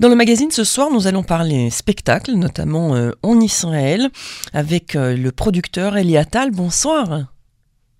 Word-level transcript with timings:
Dans 0.00 0.08
le 0.08 0.14
magazine 0.14 0.52
ce 0.52 0.62
soir, 0.62 0.90
nous 0.92 1.08
allons 1.08 1.24
parler 1.24 1.70
spectacle, 1.70 2.34
notamment 2.34 2.94
euh, 2.94 3.10
en 3.24 3.40
Israël, 3.40 4.10
avec 4.52 4.94
euh, 4.94 5.16
le 5.16 5.32
producteur 5.32 5.96
Eliatal. 5.96 6.52
Bonsoir. 6.52 7.32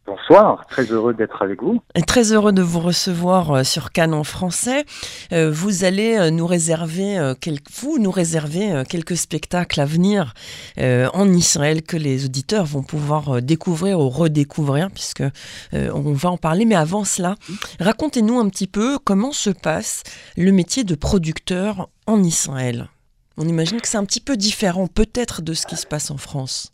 Bonsoir, 0.08 0.64
très 0.70 0.84
heureux 0.84 1.12
d'être 1.12 1.42
avec 1.42 1.62
vous. 1.62 1.82
Très 2.06 2.32
heureux 2.32 2.52
de 2.52 2.62
vous 2.62 2.80
recevoir 2.80 3.50
euh, 3.50 3.62
sur 3.62 3.92
Cannes 3.92 4.14
en 4.14 4.24
français. 4.24 4.86
Euh, 5.32 5.50
vous 5.50 5.84
allez 5.84 6.16
euh, 6.16 6.30
nous 6.30 6.46
réserver, 6.46 7.34
vous 7.74 7.98
nous 7.98 8.10
réserver 8.10 8.84
quelques 8.88 9.18
spectacles 9.18 9.78
à 9.78 9.84
venir 9.84 10.32
en 10.78 11.28
Israël 11.28 11.82
que 11.82 11.98
les 11.98 12.24
auditeurs 12.24 12.64
vont 12.64 12.82
pouvoir 12.82 13.42
découvrir 13.42 14.00
ou 14.00 14.08
redécouvrir, 14.08 14.90
puisque 14.90 15.24
on 15.72 16.12
va 16.12 16.30
en 16.30 16.38
parler. 16.38 16.64
Mais 16.64 16.74
avant 16.74 17.04
cela, 17.04 17.34
racontez-nous 17.78 18.38
un 18.38 18.48
petit 18.48 18.66
peu 18.66 18.98
comment 18.98 19.32
se 19.32 19.50
passe 19.50 20.04
le 20.36 20.52
métier 20.52 20.84
de 20.84 20.94
producteur 20.94 21.88
en 22.06 22.22
Israël. 22.22 22.88
On 23.36 23.46
imagine 23.46 23.80
que 23.80 23.88
c'est 23.88 23.98
un 23.98 24.04
petit 24.04 24.20
peu 24.20 24.36
différent 24.36 24.86
peut-être 24.86 25.42
de 25.42 25.52
ce 25.52 25.66
qui 25.66 25.76
se 25.76 25.86
passe 25.86 26.10
en 26.10 26.16
France. 26.16 26.72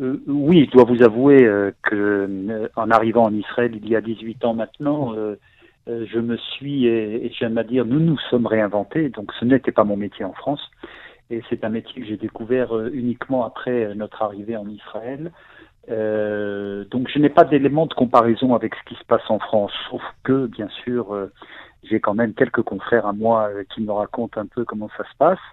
Euh, 0.00 0.20
oui, 0.26 0.66
je 0.66 0.70
dois 0.72 0.84
vous 0.84 1.02
avouer 1.02 1.44
euh, 1.44 1.70
que 1.82 1.94
euh, 1.94 2.68
en 2.74 2.90
arrivant 2.90 3.24
en 3.24 3.34
Israël 3.34 3.72
il 3.76 3.88
y 3.88 3.94
a 3.94 4.00
18 4.00 4.44
ans 4.44 4.54
maintenant, 4.54 5.14
je 5.86 6.18
me 6.18 6.36
suis, 6.36 6.86
et, 6.86 7.30
j'aime 7.38 7.58
à 7.58 7.62
dire, 7.62 7.84
nous 7.84 8.00
nous 8.00 8.18
sommes 8.30 8.46
réinventés. 8.46 9.10
Donc 9.10 9.32
ce 9.38 9.44
n'était 9.44 9.72
pas 9.72 9.84
mon 9.84 9.96
métier 9.96 10.24
en 10.24 10.32
France. 10.32 10.70
Et 11.30 11.42
c'est 11.48 11.64
un 11.64 11.68
métier 11.70 12.02
que 12.02 12.08
j'ai 12.08 12.16
découvert 12.16 12.76
uniquement 12.88 13.44
après 13.44 13.94
notre 13.94 14.22
arrivée 14.22 14.56
en 14.56 14.68
Israël. 14.68 15.30
donc 15.88 17.08
je 17.08 17.18
n'ai 17.18 17.28
pas 17.28 17.44
d'éléments 17.44 17.86
de 17.86 17.94
comparaison 17.94 18.54
avec 18.54 18.74
ce 18.74 18.82
qui 18.88 18.94
se 18.94 19.04
passe 19.04 19.28
en 19.28 19.38
France, 19.38 19.72
sauf 19.90 20.02
que, 20.22 20.46
bien 20.46 20.68
sûr, 20.84 21.28
j'ai 21.82 22.00
quand 22.00 22.14
même 22.14 22.34
quelques 22.34 22.62
confrères 22.62 23.06
à 23.06 23.12
moi 23.12 23.50
qui 23.74 23.82
me 23.82 23.92
racontent 23.92 24.40
un 24.40 24.46
peu 24.46 24.64
comment 24.64 24.88
ça 24.96 25.04
se 25.04 25.16
passe. 25.18 25.44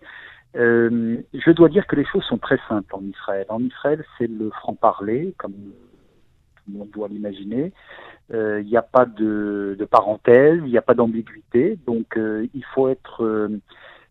Euh, 0.55 1.17
je 1.33 1.51
dois 1.51 1.69
dire 1.69 1.87
que 1.87 1.95
les 1.95 2.05
choses 2.05 2.23
sont 2.23 2.37
très 2.37 2.59
simples 2.67 2.93
en 2.95 3.03
Israël. 3.03 3.45
En 3.49 3.61
Israël, 3.61 4.03
c'est 4.17 4.27
le 4.27 4.49
franc-parler, 4.49 5.33
comme 5.37 5.53
tout 5.53 6.71
le 6.71 6.79
monde 6.79 6.89
doit 6.91 7.07
l'imaginer. 7.07 7.71
Euh, 8.33 8.61
il 8.61 8.67
n'y 8.67 8.77
a 8.77 8.81
pas 8.81 9.05
de, 9.05 9.75
de 9.77 9.85
parenthèse, 9.85 10.59
il 10.63 10.71
n'y 10.71 10.77
a 10.77 10.81
pas 10.81 10.93
d'ambiguïté, 10.93 11.77
donc 11.85 12.17
euh, 12.17 12.47
il 12.53 12.63
faut 12.65 12.87
être 12.87 13.23
euh, 13.23 13.49
euh, 13.49 13.57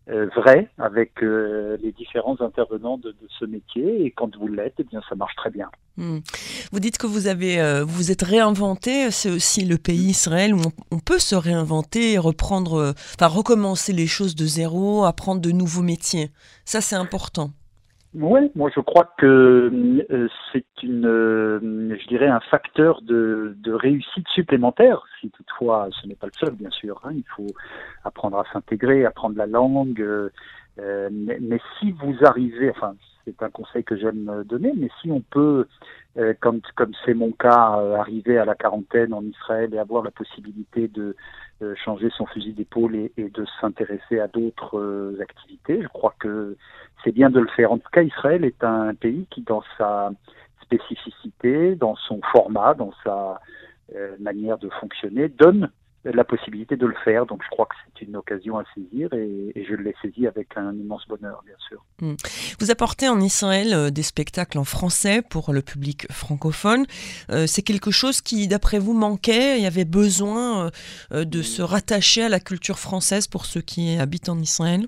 vrai 0.07 0.69
avec 0.77 1.23
euh, 1.23 1.77
les 1.81 1.91
différents 1.91 2.39
intervenants 2.41 2.97
de, 2.97 3.15
ce 3.39 3.45
métier. 3.45 4.05
Et 4.05 4.11
quand 4.11 4.35
vous 4.35 4.47
l'êtes, 4.47 4.75
eh 4.79 4.83
bien, 4.83 5.01
ça 5.07 5.15
marche 5.15 5.35
très 5.35 5.49
bien. 5.49 5.69
Hmm. 5.97 6.19
Vous 6.71 6.79
dites 6.79 6.97
que 6.97 7.07
vous 7.07 7.27
avez, 7.27 7.61
euh, 7.61 7.83
vous 7.83 8.11
êtes 8.11 8.21
réinventé. 8.21 9.11
C'est 9.11 9.29
aussi 9.29 9.65
le 9.65 9.77
pays 9.77 10.09
Israël 10.09 10.53
où 10.53 10.61
on, 10.91 10.99
peut 10.99 11.19
se 11.19 11.35
réinventer 11.35 12.13
et 12.13 12.17
reprendre, 12.17 12.93
enfin 13.15 13.27
recommencer 13.27 13.93
les 13.93 14.07
choses 14.07 14.35
de 14.35 14.45
zéro, 14.45 15.03
apprendre 15.05 15.41
de 15.41 15.51
nouveaux 15.51 15.83
métiers. 15.83 16.29
Ça, 16.65 16.81
c'est 16.81 16.95
important. 16.95 17.51
Oui, 18.13 18.51
moi 18.55 18.69
je 18.75 18.81
crois 18.81 19.09
que 19.17 20.03
euh, 20.11 20.27
c'est 20.51 20.65
une, 20.83 21.05
euh, 21.05 21.20
un 22.27 22.39
facteur 22.39 23.01
de, 23.01 23.55
réussite 23.67 24.27
supplémentaire, 24.29 25.03
si 25.19 25.29
toutefois 25.29 25.89
ce 26.01 26.07
n'est 26.07 26.15
pas 26.15 26.27
le 26.27 26.37
seul, 26.37 26.55
bien 26.55 26.69
sûr. 26.71 26.99
Hein. 27.03 27.11
il 27.13 27.25
faut 27.35 27.53
apprendre 28.03 28.37
à 28.37 28.45
s'intégrer, 28.51 29.05
apprendre 29.05 29.37
la 29.37 29.45
langue. 29.45 30.01
Euh, 30.01 30.29
mais, 31.11 31.59
si 31.79 31.91
vous 31.91 32.15
arrivez, 32.23 32.69
enfin, 32.71 32.95
c'est 33.25 33.41
un 33.43 33.49
conseil 33.49 33.83
que 33.83 33.95
j'aime 33.97 34.43
donner, 34.45 34.73
mais 34.75 34.89
si 35.01 35.11
on 35.11 35.21
peut, 35.21 35.67
comme 36.39 36.61
comme 36.75 36.91
c'est 37.05 37.13
mon 37.13 37.31
cas, 37.31 37.77
arriver 37.97 38.37
à 38.37 38.45
la 38.45 38.55
quarantaine 38.55 39.13
en 39.13 39.23
Israël 39.23 39.73
et 39.73 39.79
avoir 39.79 40.03
la 40.03 40.11
possibilité 40.11 40.87
de 40.87 41.15
changer 41.75 42.09
son 42.17 42.25
fusil 42.25 42.53
d'épaule 42.53 42.95
et, 42.95 43.11
de 43.17 43.45
s'intéresser 43.59 44.19
à 44.19 44.27
d'autres 44.27 45.15
activités, 45.21 45.81
je 45.81 45.87
crois 45.87 46.15
que 46.19 46.55
c'est 47.03 47.11
bien 47.11 47.29
de 47.29 47.39
le 47.39 47.47
faire. 47.49 47.71
En 47.71 47.77
tout 47.77 47.89
cas, 47.91 48.01
Israël 48.01 48.43
est 48.45 48.63
un 48.63 48.93
pays 48.95 49.27
qui, 49.29 49.41
dans 49.41 49.63
sa 49.77 50.11
spécificité, 50.71 51.75
dans 51.75 51.95
son 51.95 52.21
format, 52.31 52.73
dans 52.73 52.93
sa 53.03 53.39
euh, 53.95 54.15
manière 54.19 54.57
de 54.57 54.69
fonctionner, 54.79 55.27
donne 55.27 55.69
la 56.03 56.23
possibilité 56.23 56.77
de 56.77 56.87
le 56.87 56.95
faire. 57.03 57.27
Donc 57.27 57.43
je 57.43 57.49
crois 57.49 57.67
que 57.67 57.75
c'est 57.83 58.05
une 58.05 58.15
occasion 58.15 58.57
à 58.57 58.63
saisir 58.73 59.13
et, 59.13 59.51
je 59.55 59.75
l'ai 59.75 59.93
saisi 60.01 60.25
avec 60.25 60.47
un 60.55 60.73
immense 60.73 61.07
bonheur, 61.07 61.43
bien 61.45 61.55
sûr. 61.67 61.83
Hmm. 62.01 62.15
Vous 62.59 62.71
apportez 62.71 63.07
en 63.07 63.19
Israël 63.19 63.73
euh, 63.73 63.89
des 63.91 64.01
spectacles 64.01 64.57
en 64.57 64.63
français 64.63 65.21
pour 65.21 65.53
le 65.53 65.61
public 65.61 66.11
francophone. 66.11 66.85
Euh, 67.29 67.45
c'est 67.45 67.61
quelque 67.61 67.91
chose 67.91 68.21
qui, 68.21 68.47
d'après 68.47 68.79
vous, 68.79 68.93
manquait. 68.93 69.57
Il 69.57 69.63
y 69.63 69.67
avait 69.67 69.85
besoin 69.85 70.71
de 71.11 71.41
se 71.41 71.61
rattacher 71.61 72.23
à 72.23 72.29
la 72.29 72.39
culture 72.39 72.79
française 72.79 73.27
pour 73.27 73.45
ceux 73.45 73.61
qui 73.61 73.97
habitent 73.97 74.29
en 74.29 74.39
Israël? 74.39 74.87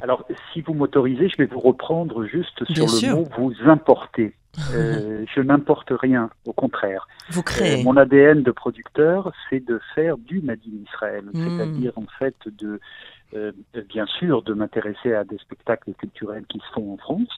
Alors, 0.00 0.24
si 0.52 0.60
vous 0.60 0.74
m'autorisez, 0.74 1.28
je 1.28 1.36
vais 1.38 1.46
vous 1.46 1.60
reprendre 1.60 2.24
juste 2.24 2.64
sur 2.72 2.86
le 2.86 3.14
mot 3.14 3.28
vous 3.36 3.52
importez. 3.66 4.34
Euh, 4.74 5.24
je 5.34 5.40
n'importe 5.40 5.90
rien, 5.90 6.30
au 6.46 6.52
contraire. 6.52 7.08
Vous 7.30 7.42
créez. 7.42 7.80
Euh, 7.80 7.84
mon 7.84 7.96
ADN 7.96 8.42
de 8.42 8.50
producteur, 8.50 9.32
c'est 9.48 9.64
de 9.64 9.80
faire 9.94 10.18
du 10.18 10.40
Made 10.40 10.60
in 10.66 10.84
Israël, 10.84 11.24
hmm. 11.32 11.56
c'est-à-dire 11.58 11.92
en 11.96 12.06
fait 12.18 12.36
de, 12.46 12.80
euh, 13.34 13.52
bien 13.88 14.06
sûr, 14.06 14.42
de 14.42 14.54
m'intéresser 14.54 15.12
à 15.14 15.24
des 15.24 15.38
spectacles 15.38 15.92
culturels 15.94 16.44
qui 16.48 16.58
se 16.58 16.72
font 16.72 16.92
en 16.92 16.96
France 16.96 17.28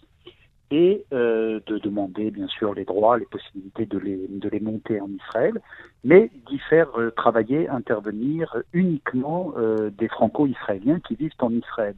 et 0.72 1.04
de 1.10 1.78
demander 1.78 2.30
bien 2.30 2.46
sûr 2.46 2.74
les 2.74 2.84
droits, 2.84 3.18
les 3.18 3.26
possibilités 3.26 3.86
de 3.86 3.98
les, 3.98 4.28
de 4.28 4.48
les 4.48 4.60
monter 4.60 5.00
en 5.00 5.08
Israël, 5.08 5.60
mais 6.04 6.30
d'y 6.48 6.60
faire 6.60 6.90
travailler, 7.16 7.68
intervenir 7.68 8.56
uniquement 8.72 9.52
des 9.98 10.06
franco-israéliens 10.06 11.00
qui 11.00 11.16
vivent 11.16 11.32
en 11.40 11.52
Israël 11.52 11.96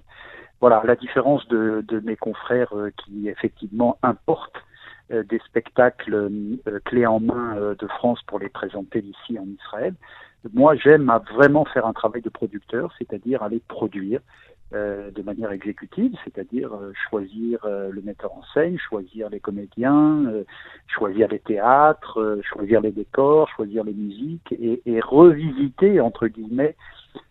voilà, 0.63 0.81
la 0.87 0.95
différence 0.95 1.47
de, 1.49 1.85
mes 2.03 2.17
confrères 2.17 2.73
qui 3.05 3.29
effectivement 3.29 3.99
importent 4.03 4.63
des 5.11 5.39
spectacles 5.47 6.15
euh, 6.15 6.79
clés 6.85 7.07
en 7.07 7.21
main 7.21 7.75
de 7.79 7.87
France 7.87 8.21
pour 8.27 8.39
les 8.39 8.49
présenter 8.49 9.01
ici 9.01 9.39
en 9.39 9.47
Israël. 9.47 9.95
Moi, 10.53 10.75
j'aime 10.75 11.09
à 11.09 11.19
vraiment 11.19 11.65
faire 11.65 11.87
un 11.87 11.93
travail 11.93 12.23
de 12.23 12.29
producteur, 12.29 12.93
c'est-à-dire 12.99 13.43
aller 13.43 13.63
produire 13.69 14.21
de 14.73 15.23
manière 15.23 15.53
exécutive, 15.53 16.17
c'est-à-dire 16.25 16.71
choisir 17.11 17.59
le 17.65 18.01
metteur 18.01 18.33
en 18.33 18.43
scène, 18.55 18.79
choisir 18.79 19.29
les 19.29 19.39
comédiens, 19.39 20.33
choisir 20.87 21.29
les 21.29 21.41
théâtres, 21.41 22.41
choisir 22.43 22.81
les 22.81 22.91
décors, 22.91 23.51
choisir 23.51 23.85
les 23.85 23.93
musiques 23.93 24.51
et, 24.53 24.81
et 24.87 25.01
revisiter 25.01 26.01
entre 26.01 26.27
guillemets 26.27 26.75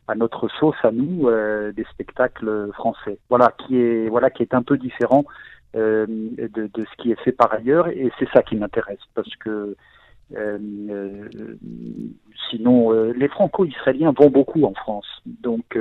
à 0.08 0.16
notre 0.16 0.50
sauce 0.60 0.76
à 0.84 0.92
nous 0.92 1.28
euh, 1.28 1.72
des 1.72 1.86
spectacles 1.86 2.70
français. 2.74 3.18
Voilà 3.30 3.54
qui 3.58 3.78
est 3.78 4.10
voilà 4.10 4.30
qui 4.30 4.44
est 4.44 4.54
un 4.54 4.64
peu 4.64 4.78
différent 4.78 5.24
euh, 5.26 5.51
de, 5.74 6.70
de, 6.74 6.86
ce 6.86 7.02
qui 7.02 7.12
est 7.12 7.20
fait 7.22 7.32
par 7.32 7.54
ailleurs 7.54 7.88
et 7.88 8.12
c'est 8.20 8.30
ça 8.30 8.44
qui 8.44 8.56
m'intéresse 8.56 9.00
parce 9.16 9.34
que 9.38 9.76
euh, 10.36 10.58
euh 10.90 11.30
sinon 12.50 12.94
euh, 12.94 13.14
les 13.14 13.30
franco-israéliens 13.30 14.12
vont 14.12 14.30
beaucoup 14.30 14.64
en 14.66 14.74
France. 14.74 15.08
Donc 15.26 15.78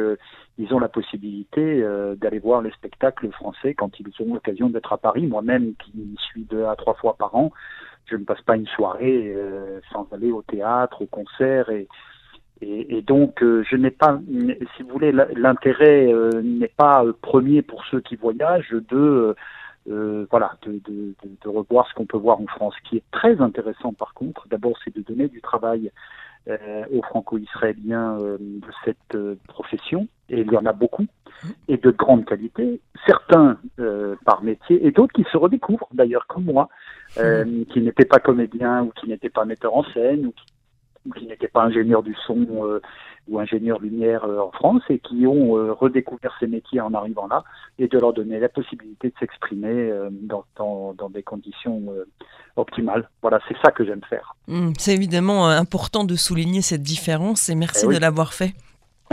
ils 0.58 0.72
ont 0.72 0.78
la 0.78 0.88
possibilité 0.88 1.84
d'aller 2.16 2.38
voir 2.38 2.62
les 2.62 2.70
spectacles 2.70 3.30
français 3.32 3.74
quand 3.74 3.98
ils 3.98 4.06
ont 4.20 4.34
l'occasion 4.34 4.68
d'être 4.68 4.92
à 4.92 4.98
Paris. 4.98 5.26
Moi-même 5.26 5.74
qui 5.74 5.92
suis 6.28 6.44
deux 6.44 6.64
à 6.64 6.76
trois 6.76 6.94
fois 6.94 7.16
par 7.16 7.34
an 7.34 7.50
je 8.06 8.16
ne 8.16 8.24
passe 8.24 8.40
pas 8.42 8.56
une 8.56 8.66
soirée 8.66 9.36
sans 9.92 10.06
aller 10.12 10.32
au 10.32 10.42
théâtre 10.42 11.02
au 11.02 11.06
concert 11.06 11.70
et 11.70 11.88
et, 12.62 13.00
donc, 13.00 13.42
euh, 13.42 13.64
je 13.68 13.76
n'ai 13.76 13.90
pas, 13.90 14.20
si 14.76 14.82
vous 14.82 14.90
voulez, 14.90 15.12
l'intérêt 15.12 16.12
euh, 16.12 16.42
n'est 16.42 16.68
pas 16.68 17.04
euh, 17.04 17.14
premier 17.22 17.62
pour 17.62 17.84
ceux 17.86 18.00
qui 18.00 18.16
voyagent 18.16 18.74
de, 19.86 20.26
voilà, 20.30 20.56
de, 20.62 20.80
de, 20.86 21.48
revoir 21.48 21.88
ce 21.88 21.94
qu'on 21.94 22.06
peut 22.06 22.18
voir 22.18 22.40
en 22.40 22.46
France. 22.46 22.74
Ce 22.82 22.88
qui 22.88 22.96
est 22.96 23.04
très 23.10 23.40
intéressant, 23.40 23.92
par 23.92 24.14
contre, 24.14 24.46
d'abord, 24.48 24.76
c'est 24.84 24.94
de 24.94 25.02
donner 25.02 25.28
du 25.28 25.40
travail 25.40 25.90
aux 26.90 27.02
franco-israéliens 27.02 28.16
de 28.16 28.60
cette 28.84 29.16
profession, 29.46 30.08
et 30.30 30.40
il 30.40 30.50
y 30.50 30.56
en 30.56 30.64
a 30.64 30.72
beaucoup, 30.72 31.06
et 31.68 31.76
de 31.76 31.90
grande 31.90 32.24
qualité, 32.24 32.80
certains 33.06 33.58
par 34.24 34.42
métier, 34.42 34.84
et 34.86 34.90
d'autres 34.90 35.12
qui 35.12 35.24
se 35.30 35.36
redécouvrent, 35.36 35.88
d'ailleurs, 35.92 36.26
comme 36.26 36.44
moi, 36.44 36.68
qui 37.14 37.80
n'étaient 37.82 38.06
pas 38.06 38.20
comédiens 38.20 38.84
ou 38.84 38.90
qui 38.98 39.08
n'étaient 39.08 39.28
pas 39.28 39.44
metteurs 39.44 39.76
en 39.76 39.84
scène, 39.84 40.26
ou 40.26 40.32
qui 40.32 40.46
qui 41.16 41.26
n'étaient 41.26 41.48
pas 41.48 41.62
ingénieurs 41.62 42.02
du 42.02 42.14
son 42.26 42.46
euh, 42.64 42.80
ou 43.30 43.38
ingénieurs 43.38 43.80
lumière 43.80 44.24
euh, 44.24 44.40
en 44.40 44.50
France 44.50 44.82
et 44.90 44.98
qui 44.98 45.26
ont 45.26 45.56
euh, 45.56 45.72
redécouvert 45.72 46.36
ces 46.40 46.46
métiers 46.46 46.80
en 46.80 46.92
arrivant 46.92 47.26
là 47.26 47.44
et 47.78 47.88
de 47.88 47.98
leur 47.98 48.12
donner 48.12 48.38
la 48.38 48.48
possibilité 48.48 49.08
de 49.08 49.14
s'exprimer 49.18 49.92
dans, 50.10 50.44
dans, 50.56 50.92
dans, 50.92 51.08
des 51.08 51.22
conditions 51.22 51.82
optimales. 52.56 53.08
Voilà, 53.22 53.40
c'est 53.48 53.56
ça 53.64 53.70
que 53.70 53.84
j'aime 53.84 54.02
faire. 54.08 54.36
Mmh, 54.48 54.72
c'est 54.78 54.94
évidemment 54.94 55.46
important 55.46 56.04
de 56.04 56.14
souligner 56.14 56.60
cette 56.60 56.82
différence 56.82 57.48
et 57.48 57.54
merci 57.54 57.86
eh 57.88 57.94
de 57.94 57.98
l'avoir 57.98 58.34
fait. 58.34 58.52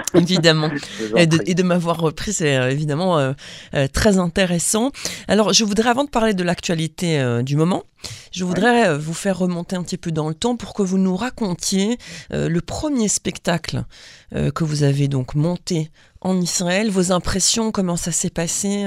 évidemment, 0.13 0.69
et 1.15 1.25
de, 1.27 1.63
m'avoir 1.63 1.99
repris, 1.99 2.33
c'est 2.33 2.55
euh, 2.55 2.69
évidemment 2.69 3.17
euh, 3.17 3.33
euh, 3.73 3.87
très 3.87 4.19
intéressant. 4.19 4.91
Alors, 5.27 5.53
je 5.53 5.63
voudrais, 5.63 5.89
avant 5.89 6.03
de 6.03 6.09
parler 6.09 6.33
de 6.33 6.43
l'actualité 6.43 7.41
du 7.43 7.55
moment, 7.55 7.83
je 8.31 8.43
voudrais 8.43 8.97
vous 8.97 9.13
faire 9.13 9.39
remonter 9.39 9.75
un 9.75 9.83
petit 9.83 9.97
peu 9.97 10.11
dans 10.11 10.29
le 10.29 10.35
temps 10.35 10.55
pour 10.55 10.73
que 10.73 10.83
vous 10.83 10.97
nous 10.97 11.15
racontiez 11.15 11.97
le 12.29 12.59
premier 12.59 13.07
spectacle 13.07 13.83
que 14.31 14.63
vous 14.63 14.83
avez 14.83 15.07
donc 15.07 15.35
monté 15.35 15.89
en 16.27 16.35
Israël, 16.35 16.89
vos 16.89 17.11
impressions, 17.11 17.71
comment 17.71 17.95
ça 17.95 18.11
s'est 18.11 18.29
passé 18.29 18.85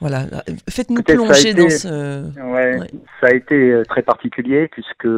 Voilà, 0.00 0.26
faites-nous 0.68 1.02
plonger 1.02 1.52
dans 1.54 1.68
ce. 1.68 2.22
Ouais, 2.40 2.78
Ça 3.20 3.28
a 3.28 3.34
été 3.34 3.82
très 3.88 4.02
particulier 4.02 4.68
puisque 4.68 5.08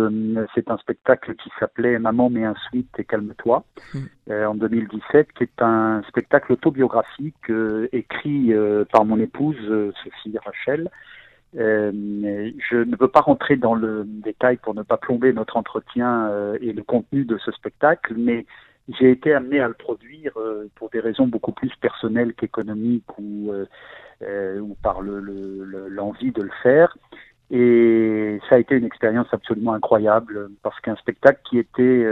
c'est 0.55 0.71
un 0.71 0.79
spectacle 0.79 1.35
qui 1.37 1.51
s'appelait 1.61 1.99
Maman 1.99 2.31
met 2.31 2.45
un 2.45 2.55
sweat 2.69 2.89
et 2.99 3.05
calme-toi 3.05 3.65
hmm. 3.95 4.33
en 4.33 4.55
2017, 4.55 5.29
qui 5.37 5.45
est 5.45 5.63
un 5.63 6.03
spectacle 6.09 6.53
autobiographique 6.53 7.53
écrit 7.93 8.53
par 8.91 9.05
mon 9.05 9.19
épouse 9.21 9.57
Sophie 10.03 10.37
Rachel. 10.45 10.91
Euh, 11.59 12.51
je 12.71 12.77
ne 12.77 12.97
veux 12.97 13.09
pas 13.09 13.21
rentrer 13.21 13.57
dans 13.57 13.75
le 13.75 14.05
détail 14.07 14.57
pour 14.57 14.75
ne 14.75 14.83
pas 14.83 14.97
plomber 14.97 15.33
notre 15.33 15.57
entretien 15.57 16.29
euh, 16.29 16.57
et 16.63 16.73
le 16.73 16.83
contenu 16.83 17.25
de 17.25 17.37
ce 17.39 17.51
spectacle, 17.53 18.15
mais 18.17 18.47
j'ai 18.89 19.11
été 19.11 19.33
amené 19.33 19.61
à 19.61 19.69
le 19.69 19.75
produire 19.75 20.33
euh, 20.37 20.69
pour 20.75 20.91
des 20.91 21.01
raisons 21.01 21.27
beaucoup 21.27 21.53
plus 21.53 21.75
personnelles 21.81 22.35
qu'économiques 22.35 23.19
ou, 23.19 23.53
ou 24.23 24.77
par 24.83 25.03
l'envie 25.03 26.27
le, 26.27 26.33
de 26.33 26.43
le 26.43 26.51
faire. 26.63 26.97
Et 27.51 28.41
ça 28.49 28.55
a 28.55 28.59
été 28.59 28.77
une 28.77 28.85
expérience 28.85 29.29
absolument 29.33 29.75
incroyable 29.75 30.49
parce 30.63 30.81
qu'un 30.81 30.97
spectacle 30.97 31.41
qui 31.49 31.59
était 31.59 32.07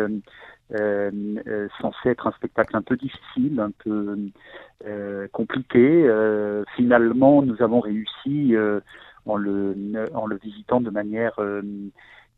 censé 1.80 2.10
être 2.10 2.26
un 2.26 2.32
spectacle 2.32 2.76
un 2.76 2.82
peu 2.82 2.96
difficile, 2.96 3.58
un 3.58 3.70
peu 3.70 4.18
compliqué, 5.32 6.06
finalement 6.76 7.42
nous 7.42 7.62
avons 7.62 7.80
réussi 7.80 8.54
en 9.26 9.36
le, 9.36 9.74
en 10.14 10.26
le 10.26 10.36
visitant 10.36 10.80
de 10.80 10.90
manière, 10.90 11.34
euh, 11.38 11.62
euh, 11.62 11.88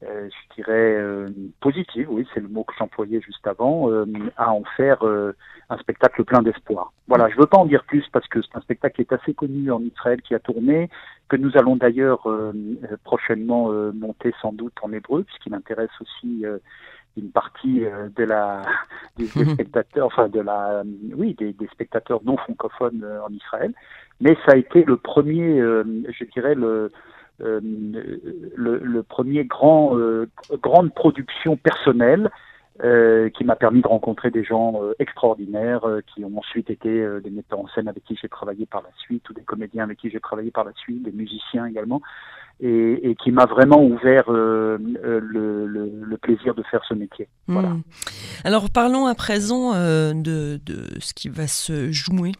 je 0.02 0.54
dirais, 0.56 0.96
euh, 0.96 1.28
positive, 1.60 2.08
oui, 2.10 2.26
c'est 2.34 2.40
le 2.40 2.48
mot 2.48 2.64
que 2.64 2.74
j'employais 2.78 3.20
juste 3.20 3.46
avant, 3.46 3.88
à 4.36 4.52
en 4.52 4.62
faire 4.76 5.02
un 5.02 5.78
spectacle 5.78 6.24
plein 6.24 6.42
d'espoir. 6.42 6.92
Voilà, 7.08 7.28
je 7.28 7.36
ne 7.36 7.40
veux 7.40 7.46
pas 7.46 7.58
en 7.58 7.66
dire 7.66 7.84
plus 7.84 8.04
parce 8.12 8.26
que 8.28 8.42
c'est 8.42 8.56
un 8.56 8.60
spectacle 8.60 8.96
qui 8.96 9.02
est 9.02 9.12
assez 9.12 9.34
connu 9.34 9.70
en 9.70 9.80
Israël, 9.80 10.20
qui 10.22 10.34
a 10.34 10.38
tourné, 10.38 10.90
que 11.28 11.36
nous 11.36 11.56
allons 11.56 11.76
d'ailleurs 11.76 12.26
prochainement 13.04 13.70
monter 13.92 14.34
sans 14.40 14.52
doute 14.52 14.74
en 14.82 14.92
hébreu, 14.92 15.24
puisqu'il 15.24 15.54
intéresse 15.54 15.90
aussi 16.00 16.44
une 17.16 17.30
partie 17.30 17.84
de 18.16 18.24
la 18.24 18.62
des, 19.16 19.26
spectateurs, 19.54 20.06
enfin 20.06 20.28
de 20.28 20.40
la, 20.40 20.82
oui, 21.14 21.34
des, 21.34 21.52
des 21.52 21.68
spectateurs 21.68 22.20
non 22.24 22.36
francophones 22.36 23.06
en 23.24 23.32
Israël 23.32 23.72
mais 24.22 24.36
ça 24.46 24.52
a 24.52 24.56
été 24.56 24.84
le 24.84 24.96
premier, 24.96 25.60
euh, 25.60 25.84
je 26.08 26.24
dirais, 26.24 26.54
le, 26.54 26.92
euh, 27.42 27.60
le, 28.54 29.02
premier 29.02 29.44
grand, 29.44 29.96
euh, 29.96 30.28
grande 30.62 30.94
production 30.94 31.56
personnelle 31.56 32.30
qui 33.36 33.44
m'a 33.44 33.54
permis 33.54 33.80
de 33.80 33.86
rencontrer 33.86 34.32
des 34.32 34.42
gens 34.42 34.80
extraordinaires 34.98 35.86
qui 36.12 36.24
ont 36.24 36.36
ensuite 36.36 36.68
été 36.68 37.06
des 37.22 37.30
metteurs 37.30 37.60
en 37.60 37.68
scène 37.68 37.86
avec 37.86 38.02
qui 38.02 38.18
j'ai 38.20 38.28
travaillé 38.28 38.66
par 38.66 38.82
la 38.82 38.88
suite 38.98 39.28
ou 39.30 39.34
des 39.34 39.42
comédiens 39.42 39.84
avec 39.84 39.98
qui 39.98 40.10
j'ai 40.10 40.18
travaillé 40.18 40.50
par 40.50 40.64
la 40.64 40.72
suite, 40.72 41.00
des 41.04 41.12
musiciens 41.12 41.66
également, 41.66 42.02
et, 42.60 43.14
qui 43.22 43.30
m'a 43.30 43.46
vraiment 43.46 43.84
ouvert 43.84 44.24
le, 44.32 44.80
plaisir 46.20 46.56
de 46.56 46.64
faire 46.64 46.82
ce 46.88 46.94
métier. 46.94 47.28
Voilà. 47.46 47.68
Hmm. 47.68 47.82
Alors 48.42 48.68
parlons 48.68 49.06
à 49.06 49.14
présent 49.14 49.74
de 49.74 50.58
ce 50.98 51.14
qui 51.14 51.28
va 51.28 51.46
se 51.46 51.92
jouer 51.92 52.32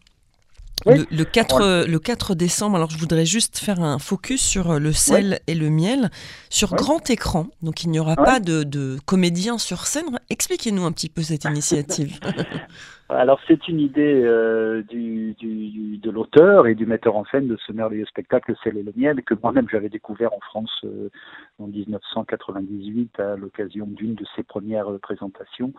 le, 0.87 1.25
4, 1.25 1.87
le 1.89 1.99
4 1.99 2.35
décembre, 2.35 2.77
alors 2.77 2.91
je 2.91 2.99
voudrais 2.99 3.25
juste 3.25 3.59
faire 3.59 3.81
un 3.81 3.99
focus 3.99 4.43
sur 4.43 4.79
le 4.79 4.93
sel 4.93 5.41
et 5.47 5.55
le 5.55 5.71
miel 5.71 6.11
sur 6.51 6.75
grand 6.75 7.09
écran. 7.11 7.47
Donc 7.63 7.85
il 7.85 7.91
n'y 7.91 8.01
aura 8.01 8.17
pas 8.17 8.41
de, 8.41 8.63
de 8.63 8.99
comédiens 9.07 9.59
sur 9.59 9.87
scène. 9.87 10.19
Expliquez-nous 10.31 10.85
un 10.85 10.93
petit 10.93 11.09
peu 11.09 11.23
cette 11.23 11.45
initiative. 11.45 12.19
alors 13.09 13.41
c'est 13.47 13.69
une 13.69 13.81
idée 13.81 14.23
euh, 14.25 14.83
du, 14.83 15.35
du, 15.35 15.99
de 15.99 16.11
l'auteur 16.11 16.67
et 16.67 16.75
du 16.75 16.87
metteur 16.87 17.17
en 17.17 17.25
scène 17.27 17.49
de 17.49 17.57
ce 17.67 17.73
merveilleux 17.73 18.07
spectacle 18.07 18.53
Le 18.53 18.57
sel 18.63 18.79
et 18.79 18.83
le 18.83 18.93
miel 18.97 19.23
que 19.23 19.35
moi-même 19.35 19.69
j'avais 19.71 19.89
découvert 19.89 20.33
en 20.33 20.41
France 20.41 20.73
euh, 20.85 21.11
en 21.59 21.67
1998 21.67 23.21
à 23.21 23.37
l'occasion 23.37 23.87
d'une 23.87 24.15
de 24.15 24.25
ses 24.37 24.43
premières 24.43 24.91
euh, 24.91 24.99
présentations 24.99 25.73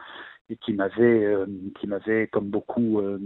et 0.50 0.58
qui 0.58 0.74
m'avait 0.74 1.36
qui 1.80 1.88
m'avait 1.88 2.28
comme 2.28 2.50
beaucoup 2.50 3.00
euh, 3.00 3.20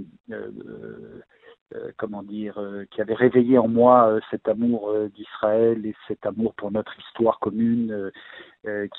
comment 1.97 2.23
dire, 2.23 2.57
euh, 2.59 2.85
qui 2.91 3.01
avait 3.01 3.13
réveillé 3.13 3.57
en 3.57 3.67
moi 3.67 4.07
euh, 4.07 4.19
cet 4.31 4.47
amour 4.47 4.93
d'Israël 5.13 5.85
et 5.85 5.95
cet 6.07 6.25
amour 6.25 6.53
pour 6.55 6.71
notre 6.71 6.97
histoire 6.99 7.39
commune, 7.39 8.11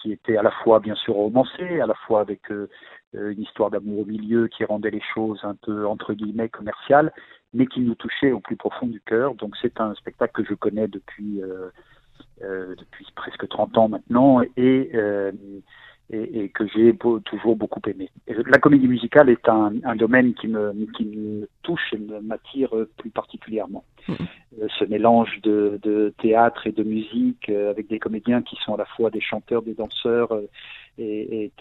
qui 0.01 0.13
était 0.13 0.39
à 0.39 0.43
la 0.43 0.51
fois 0.51 0.81
bien 0.81 0.95
sûr 0.95 1.15
romancée, 1.15 1.81
à 1.81 1.87
la 1.87 1.95
fois 1.95 2.21
avec 2.21 2.41
une 2.49 3.43
histoire 3.43 3.69
d'amour 3.69 4.01
au 4.01 4.05
milieu 4.07 4.49
qui 4.49 4.65
rendait 4.65 4.91
les 4.91 5.03
choses 5.15 5.41
un 5.43 5.55
peu 5.55 5.87
entre 5.87 6.15
guillemets 6.15 6.49
commerciales, 6.49 7.13
mais 7.53 7.67
qui 7.67 7.81
nous 7.81 7.95
touchait 7.95 8.33
au 8.33 8.41
plus 8.41 8.57
profond 8.57 8.87
du 8.87 9.01
cœur. 9.03 9.35
Donc 9.35 9.57
c'est 9.61 9.79
un 9.79 9.95
spectacle 9.95 10.43
que 10.43 10.49
je 10.49 10.55
connais 10.55 10.89
depuis 10.89 11.43
depuis 12.41 13.07
presque 13.15 13.47
30 13.47 13.77
ans 13.77 13.89
maintenant 13.89 14.41
et 14.57 14.91
et, 16.11 16.45
et 16.45 16.49
que 16.49 16.67
j'ai 16.69 16.97
toujours 17.25 17.57
beaucoup 17.57 17.81
aimé. 17.87 18.11
la 18.27 18.59
comédie 18.59 18.89
musicale 18.89 19.29
est 19.29 19.49
un, 19.49 19.73
un, 19.85 19.97
domaine 19.97 20.35
qui 20.35 20.49
me, 20.49 20.73
qui 20.97 21.05
me 21.05 21.49
touche 21.63 21.93
et 21.93 21.99
m'attire 22.23 22.71
plus 22.97 23.11
particulièrement. 23.11 23.85
Mmh. 24.09 24.13
Euh, 24.63 24.67
ce 24.79 24.85
mélange 24.85 25.41
de, 25.43 25.79
de, 25.83 26.15
théâtre 26.19 26.67
et 26.67 26.73
de 26.73 26.83
musique 26.83 27.51
euh, 27.51 27.71
avec 27.71 27.89
des 27.89 27.99
comédiens 27.99 28.43
qui 28.43 28.57
sont 28.65 28.75
à 28.75 28.79
la 28.79 28.87
fois 28.87 29.11
des 29.11 29.21
chanteurs, 29.21 29.63
des 29.63 29.75
danseurs, 29.75 30.33
euh, 30.33 30.49
et, 30.99 31.45
et 31.45 31.53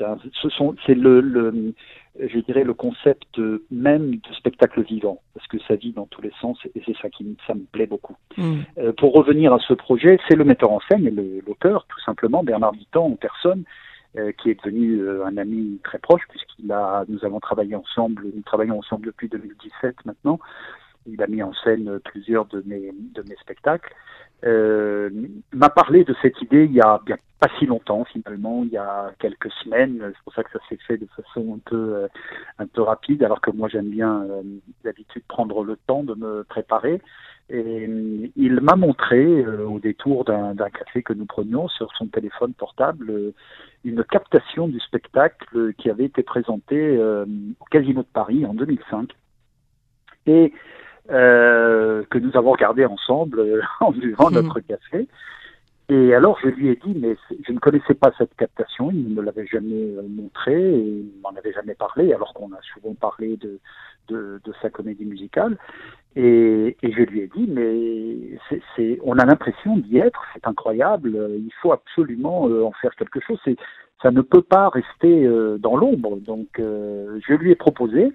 ce 0.41 0.49
sont, 0.49 0.75
c'est 0.85 0.95
le, 0.95 1.21
le, 1.21 1.73
je 2.19 2.39
dirais 2.39 2.63
le 2.63 2.73
concept 2.73 3.39
même 3.69 4.15
de 4.15 4.33
spectacle 4.35 4.81
vivant, 4.81 5.21
parce 5.33 5.45
que 5.47 5.57
ça 5.67 5.75
vit 5.75 5.91
dans 5.91 6.07
tous 6.07 6.21
les 6.21 6.31
sens, 6.41 6.57
et 6.73 6.81
c'est 6.85 6.95
ça 7.01 7.09
qui 7.09 7.37
ça 7.45 7.53
me 7.53 7.65
plaît 7.71 7.85
beaucoup. 7.85 8.15
Mmh. 8.37 8.55
Euh, 8.79 8.93
pour 8.93 9.13
revenir 9.13 9.53
à 9.53 9.59
ce 9.59 9.73
projet, 9.73 10.17
c'est 10.27 10.35
le 10.35 10.43
metteur 10.43 10.71
en 10.71 10.79
scène 10.89 11.05
et 11.05 11.11
l'auteur, 11.11 11.85
tout 11.87 11.99
simplement, 12.01 12.43
Bernard 12.43 12.73
Dittan 12.73 13.05
en 13.05 13.15
personne, 13.15 13.63
qui 14.37 14.49
est 14.49 14.63
devenu 14.63 14.99
euh, 14.99 15.25
un 15.25 15.37
ami 15.37 15.79
très 15.83 15.99
proche 15.99 16.23
puisqu'il 16.29 16.71
a, 16.71 17.05
nous 17.07 17.23
avons 17.23 17.39
travaillé 17.39 17.75
ensemble, 17.75 18.25
nous 18.33 18.41
travaillons 18.41 18.79
ensemble 18.79 19.05
depuis 19.05 19.29
2017 19.29 20.05
maintenant. 20.05 20.39
Il 21.05 21.21
a 21.21 21.27
mis 21.27 21.41
en 21.41 21.53
scène 21.53 21.99
plusieurs 22.03 22.45
de 22.45 22.63
mes 22.65 22.91
de 23.13 23.21
mes 23.23 23.35
spectacles. 23.35 23.93
Euh, 24.43 25.09
m'a 25.53 25.69
parlé 25.69 26.03
de 26.03 26.15
cette 26.21 26.39
idée 26.41 26.65
il 26.65 26.73
y 26.73 26.81
a 26.81 26.99
bien 27.05 27.17
pas 27.39 27.49
si 27.59 27.67
longtemps 27.67 28.03
finalement, 28.05 28.63
il 28.63 28.69
y 28.69 28.77
a 28.77 29.11
quelques 29.19 29.51
semaines. 29.63 29.99
C'est 30.01 30.23
pour 30.23 30.33
ça 30.33 30.43
que 30.43 30.51
ça 30.51 30.59
s'est 30.67 30.79
fait 30.87 30.97
de 30.97 31.07
façon 31.15 31.55
un 31.55 31.59
peu 31.69 31.95
euh, 31.95 32.07
un 32.57 32.65
peu 32.65 32.81
rapide, 32.81 33.23
alors 33.23 33.41
que 33.41 33.51
moi 33.51 33.69
j'aime 33.69 33.89
bien 33.89 34.25
d'habitude 34.83 35.23
prendre 35.27 35.63
le 35.63 35.77
temps 35.87 36.03
de 36.03 36.15
me 36.15 36.43
préparer. 36.43 37.01
Et 37.49 37.89
il 38.35 38.59
m'a 38.61 38.75
montré, 38.75 39.45
au 39.45 39.79
détour 39.79 40.25
d'un 40.25 40.69
café 40.69 41.01
que 41.01 41.13
nous 41.13 41.25
prenions 41.25 41.69
sur 41.69 41.89
son 41.97 42.07
téléphone 42.07 42.53
portable, 42.53 43.33
une 43.85 44.03
captation 44.03 44.67
du 44.67 44.79
spectacle 44.79 45.73
qui 45.77 45.89
avait 45.89 46.05
été 46.05 46.23
présenté 46.23 46.75
euh, 46.75 47.25
au 47.59 47.65
Casino 47.65 48.01
de 48.01 48.07
Paris 48.07 48.45
en 48.45 48.53
2005 48.53 49.11
et 50.25 50.53
euh, 51.09 52.03
que 52.09 52.17
nous 52.17 52.35
avons 52.35 52.51
regardé 52.51 52.85
ensemble 52.85 53.39
euh, 53.39 53.61
en 53.79 53.91
buvant 53.91 54.29
notre 54.29 54.59
café. 54.59 55.07
Et 55.89 56.13
alors 56.13 56.37
je 56.43 56.49
lui 56.49 56.67
ai 56.67 56.75
dit, 56.75 56.93
mais 56.99 57.15
je 57.47 57.53
ne 57.53 57.59
connaissais 57.59 57.93
pas 57.93 58.11
cette 58.17 58.35
captation, 58.35 58.91
il 58.91 59.07
ne 59.09 59.15
me 59.15 59.21
l'avait 59.21 59.47
jamais 59.47 59.93
montré, 60.09 60.53
et 60.53 60.83
il 60.85 61.21
m'en 61.23 61.29
avait 61.29 61.53
jamais 61.53 61.75
parlé, 61.75 62.11
alors 62.11 62.33
qu'on 62.33 62.51
a 62.51 62.59
souvent 62.73 62.93
parlé 62.93 63.37
de, 63.37 63.57
de, 64.09 64.41
de, 64.43 64.53
sa 64.61 64.69
comédie 64.69 65.05
musicale. 65.05 65.57
Et, 66.19 66.75
je 66.81 67.03
lui 67.03 67.21
ai 67.21 67.27
dit, 67.27 67.45
mais 67.47 68.97
on 69.03 69.19
a 69.19 69.25
l'impression 69.25 69.77
d'y 69.77 69.99
être, 69.99 70.19
c'est 70.33 70.47
incroyable, 70.47 71.11
il 71.37 71.51
faut 71.61 71.71
absolument 71.71 72.49
euh, 72.49 72.63
en 72.63 72.71
faire 72.71 72.95
quelque 72.95 73.19
chose. 73.19 73.39
Ça 74.01 74.09
ne 74.09 74.21
peut 74.21 74.41
pas 74.41 74.69
rester 74.69 75.25
euh, 75.27 75.59
dans 75.59 75.77
l'ombre. 75.77 76.17
Donc, 76.17 76.59
euh, 76.59 77.19
je 77.27 77.33
lui 77.33 77.51
ai 77.51 77.55
proposé. 77.55 78.11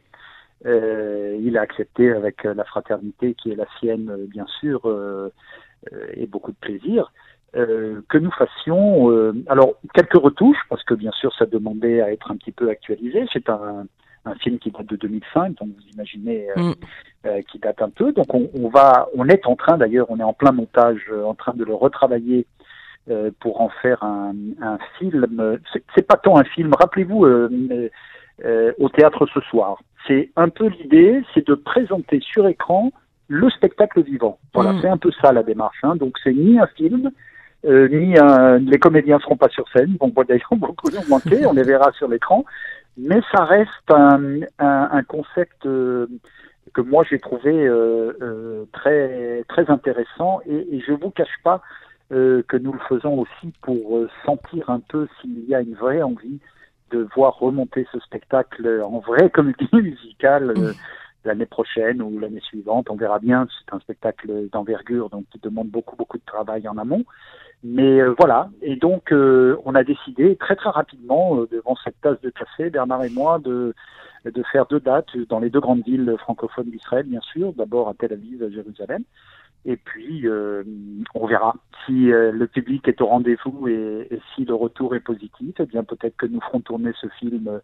il 0.64 1.56
a 1.56 1.60
accepté 1.60 2.10
avec 2.10 2.42
la 2.42 2.64
fraternité 2.64 3.34
qui 3.34 3.52
est 3.52 3.56
la 3.56 3.66
sienne, 3.78 4.26
bien 4.26 4.46
sûr, 4.60 4.80
et 6.14 6.26
beaucoup 6.26 6.50
de 6.50 6.56
plaisir. 6.56 7.12
que 7.52 8.18
nous 8.18 8.30
fassions 8.32 9.10
alors 9.48 9.74
quelques 9.94 10.22
retouches 10.28 10.64
parce 10.68 10.84
que 10.84 10.94
bien 10.94 11.10
sûr 11.12 11.32
ça 11.34 11.46
demandait 11.46 12.00
à 12.00 12.12
être 12.12 12.30
un 12.30 12.36
petit 12.36 12.52
peu 12.52 12.70
actualisé 12.70 13.26
c'est 13.32 13.48
un, 13.50 13.86
un 14.24 14.34
film 14.36 14.58
qui 14.58 14.70
date 14.70 14.86
de 14.86 14.96
2005, 14.96 15.58
donc 15.58 15.68
vous 15.68 15.92
imaginez 15.94 16.48
euh, 16.56 16.60
mm. 16.60 16.74
euh, 17.26 17.42
qui 17.50 17.58
date 17.58 17.82
un 17.82 17.90
peu. 17.90 18.12
Donc 18.12 18.32
on, 18.34 18.48
on, 18.54 18.68
va, 18.68 19.08
on 19.14 19.28
est 19.28 19.46
en 19.46 19.56
train 19.56 19.76
d'ailleurs, 19.76 20.06
on 20.10 20.18
est 20.18 20.24
en 20.24 20.32
plein 20.32 20.52
montage, 20.52 21.00
euh, 21.10 21.24
en 21.24 21.34
train 21.34 21.54
de 21.54 21.64
le 21.64 21.74
retravailler 21.74 22.46
pour 23.40 23.60
en 23.60 23.68
faire 23.68 24.00
un, 24.04 24.32
un 24.60 24.78
film. 24.96 25.58
C'est 25.92 26.06
pas 26.06 26.16
tant 26.16 26.38
un 26.38 26.44
film. 26.44 26.72
Rappelez-vous 26.72 27.26
au 27.26 28.88
théâtre 28.90 29.26
ce 29.34 29.40
soir. 29.40 29.82
C'est 30.06 30.30
un 30.36 30.48
peu 30.48 30.68
l'idée, 30.68 31.20
c'est 31.34 31.44
de 31.44 31.54
présenter 31.54 32.20
sur 32.20 32.46
écran 32.46 32.92
le 33.26 33.50
spectacle 33.50 34.04
vivant. 34.04 34.38
Voilà, 34.54 34.74
mm. 34.74 34.78
c'est 34.80 34.88
un 34.88 34.98
peu 34.98 35.10
ça 35.20 35.32
la 35.32 35.42
démarche. 35.42 35.78
Hein. 35.82 35.96
Donc 35.96 36.16
c'est 36.22 36.32
ni 36.32 36.60
un 36.60 36.68
film, 36.68 37.10
ni 37.64 38.16
un, 38.16 38.58
les 38.58 38.78
comédiens 38.78 39.18
seront 39.18 39.36
pas 39.36 39.48
sur 39.48 39.68
scène. 39.70 39.96
Bon, 39.98 40.12
d'ailleurs, 40.22 40.46
beaucoup 40.56 40.88
ont 40.96 41.08
manqué, 41.08 41.44
on 41.44 41.54
les 41.54 41.64
verra 41.64 41.90
sur 41.98 42.06
l'écran 42.06 42.44
mais 42.96 43.20
ça 43.34 43.44
reste 43.44 43.90
un, 43.90 44.42
un, 44.58 44.88
un 44.92 45.02
concept 45.02 45.66
euh, 45.66 46.06
que 46.74 46.80
moi 46.80 47.04
j'ai 47.08 47.18
trouvé 47.18 47.68
très 48.72 49.44
très 49.48 49.70
intéressant 49.70 50.40
et, 50.46 50.76
et 50.76 50.80
je 50.80 50.92
vous 50.92 51.10
cache 51.10 51.38
pas 51.44 51.60
que 52.10 52.56
nous 52.58 52.72
le 52.72 52.78
faisons 52.88 53.18
aussi 53.18 53.52
pour 53.62 54.06
sentir 54.24 54.68
un 54.68 54.80
peu 54.80 55.08
s'il 55.20 55.44
y 55.48 55.54
a 55.54 55.60
une 55.60 55.74
vraie 55.74 56.02
envie 56.02 56.40
de 56.92 57.08
voir 57.16 57.38
remonter 57.38 57.86
ce 57.90 57.98
spectacle 58.00 58.82
en 58.82 59.00
vraie 59.00 59.30
comédie 59.30 59.68
musicale 59.72 60.52
mmh. 60.56 60.72
l'année 61.24 61.46
prochaine 61.46 62.02
ou 62.02 62.18
l'année 62.18 62.40
suivante. 62.40 62.90
On 62.90 62.96
verra 62.96 63.18
bien. 63.18 63.46
C'est 63.58 63.74
un 63.74 63.80
spectacle 63.80 64.48
d'envergure, 64.50 65.10
donc 65.10 65.24
qui 65.30 65.40
demande 65.40 65.68
beaucoup, 65.68 65.96
beaucoup 65.96 66.18
de 66.18 66.24
travail 66.24 66.68
en 66.68 66.76
amont. 66.76 67.04
Mais 67.64 68.00
euh, 68.00 68.14
voilà. 68.18 68.50
Et 68.60 68.76
donc, 68.76 69.12
euh, 69.12 69.56
on 69.64 69.74
a 69.74 69.84
décidé 69.84 70.36
très, 70.36 70.56
très 70.56 70.70
rapidement, 70.70 71.38
euh, 71.38 71.48
devant 71.50 71.76
cette 71.84 72.00
tasse 72.00 72.20
de 72.20 72.30
café, 72.30 72.70
Bernard 72.70 73.04
et 73.04 73.10
moi, 73.10 73.38
de, 73.38 73.74
de 74.24 74.42
faire 74.50 74.66
deux 74.66 74.80
dates 74.80 75.16
dans 75.28 75.38
les 75.38 75.50
deux 75.50 75.60
grandes 75.60 75.84
villes 75.84 76.16
francophones 76.18 76.70
d'Israël, 76.70 77.06
bien 77.06 77.20
sûr. 77.20 77.52
D'abord 77.52 77.88
à 77.88 77.94
Tel 77.94 78.12
Aviv, 78.12 78.42
à 78.42 78.50
Jérusalem. 78.50 79.04
Et 79.64 79.76
puis, 79.76 80.26
on 81.14 81.26
verra 81.26 81.54
si 81.86 82.06
le 82.06 82.46
public 82.46 82.88
est 82.88 83.00
au 83.00 83.06
rendez-vous 83.06 83.68
et, 83.68 84.08
et, 84.10 84.20
si 84.34 84.44
le 84.44 84.54
retour 84.54 84.96
est 84.96 85.00
positif. 85.00 85.54
Eh 85.60 85.66
bien, 85.66 85.84
peut-être 85.84 86.16
que 86.16 86.26
nous 86.26 86.40
ferons 86.40 86.58
tourner 86.58 86.90
ce 87.00 87.06
film 87.20 87.60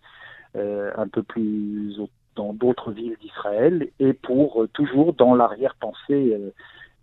un 0.54 1.08
peu 1.08 1.24
plus 1.24 1.98
dans 2.38 2.52
d'autres 2.52 2.92
villes 2.92 3.16
d'Israël 3.20 3.88
et 3.98 4.12
pour 4.12 4.64
toujours 4.72 5.12
dans 5.12 5.34
l'arrière-pensée 5.34 6.38
euh, 6.38 6.50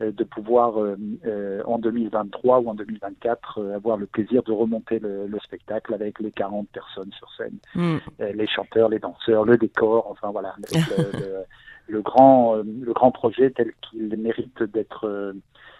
de 0.01 0.23
pouvoir 0.25 0.81
euh, 0.81 0.97
euh, 1.25 1.63
en 1.65 1.79
2023 1.79 2.59
ou 2.59 2.69
en 2.69 2.73
2024 2.73 3.75
avoir 3.75 3.95
le 3.95 4.05
plaisir 4.05 4.43
de 4.43 4.51
remonter 4.51 4.99
le, 4.99 5.29
spectacle 5.41 5.93
avec 5.93 6.19
les 6.19 6.31
40 6.31 6.67
personnes 6.69 7.11
sur 7.13 7.31
scène, 7.33 7.57
mm. 7.75 7.97
les 8.33 8.47
chanteurs, 8.47 8.89
les 8.89 8.99
danseurs, 8.99 9.45
le 9.45 9.57
décor, 9.57 10.07
enfin 10.09 10.31
voilà, 10.31 10.55
le, 11.87 12.01
grand 12.01 12.55
le 12.55 12.93
grand 12.93 13.11
projet 13.11 13.51
tel 13.51 13.71
qu'il 13.81 14.17
mérite 14.17 14.63
d'être. 14.63 15.33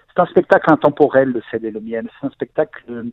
c'est 0.09 0.21
un 0.21 0.25
spectacle 0.27 0.71
intemporel, 0.71 1.29
le 1.29 1.41
Cède 1.51 1.65
et 1.65 1.71
le 1.71 1.79
Miel. 1.81 2.07
C'est 2.19 2.27
un 2.27 2.31
spectacle 2.31 3.05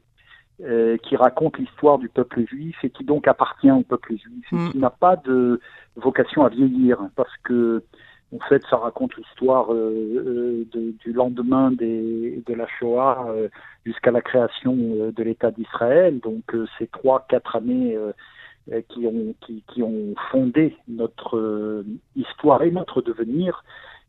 qui 0.59 1.17
raconte 1.17 1.59
l'histoire 1.59 1.99
du 1.99 2.09
peuple 2.09 2.47
juif 2.47 2.77
et 2.85 2.91
qui 2.91 3.05
donc 3.05 3.27
appartient 3.27 3.71
au 3.71 3.83
peuple 3.83 4.17
juif 4.17 4.45
et 4.53 4.57
mm. 4.57 4.71
qui 4.71 4.79
n'a 4.79 4.91
pas 4.91 5.17
de 5.17 5.61
vocation 5.97 6.45
à 6.45 6.49
vieillir 6.49 6.99
parce 7.17 7.37
que 7.45 7.83
en 8.35 8.39
fait, 8.49 8.63
ça 8.71 8.77
raconte 8.77 9.15
l'histoire 9.17 9.73
euh, 9.73 10.65
euh, 10.75 10.93
du 11.05 11.13
lendemain 11.13 11.71
des, 11.71 12.43
de 12.47 12.55
la 12.55 12.67
Shoah 12.67 13.27
euh, 13.29 13.49
jusqu'à 13.85 14.11
la 14.11 14.23
création 14.23 14.75
de 14.75 15.23
l'État 15.23 15.51
d'Israël. 15.51 16.19
Donc, 16.21 16.57
ces 16.79 16.87
trois, 16.87 17.27
quatre 17.29 17.57
années 17.57 17.99
qui, 18.89 19.07
ont, 19.07 19.35
qui, 19.41 19.63
qui, 19.69 19.83
ont 19.83 20.15
fondé 20.31 20.77
notre 20.89 21.85
histoire 22.17 22.63
et 22.63 22.71
notre 22.71 23.03
devenir. 23.03 23.65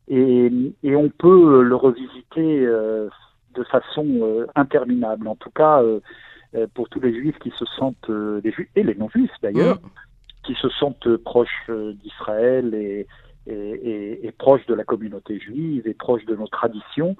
Et, 0.08 0.50
et, 0.82 0.96
on 0.96 1.08
peut 1.08 1.62
le 1.62 1.74
revisiter 1.74 2.64
de 2.64 3.64
façon 3.64 4.46
interminable. 4.54 5.26
En 5.26 5.34
tout 5.34 5.50
cas, 5.50 5.82
pour 6.74 6.88
tous 6.88 7.00
les 7.00 7.12
juifs 7.12 7.38
qui 7.40 7.50
se 7.58 7.64
sentent, 7.64 8.08
les 8.08 8.52
juifs 8.52 8.70
et 8.76 8.84
les 8.84 8.94
non-juifs 8.94 9.34
d'ailleurs, 9.42 9.76
mmh. 9.76 10.44
qui 10.44 10.54
se 10.54 10.68
sentent 10.68 11.16
proches 11.16 11.68
d'Israël 11.68 12.74
et 12.74 13.08
et, 13.46 14.32
proche 14.38 14.64
de 14.66 14.74
la 14.74 14.84
communauté 14.84 15.38
juive 15.38 15.86
et 15.86 15.94
proche 15.94 16.24
de 16.24 16.34
nos 16.34 16.46
traditions, 16.46 17.16